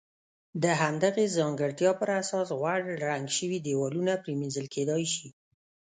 د 0.63 0.65
همدغې 0.81 1.25
ځانګړتیا 1.37 1.91
پر 2.01 2.09
اساس 2.21 2.47
غوړ 2.59 2.81
رنګ 3.07 3.25
شوي 3.37 3.59
دېوالونه 3.67 4.13
پرېمنځل 4.23 4.65
کېدای 4.75 5.03
شي. 5.13 5.27